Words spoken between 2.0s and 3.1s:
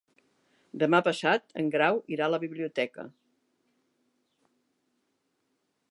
irà a la biblioteca.